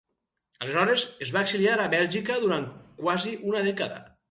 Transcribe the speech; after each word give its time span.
Aleshores, 0.63 1.03
es 1.25 1.33
va 1.35 1.43
exiliar 1.47 1.77
a 1.85 1.87
Bèlgica 1.95 2.39
durant 2.47 2.67
quasi 3.05 3.37
una 3.53 3.65
dècada. 3.71 4.05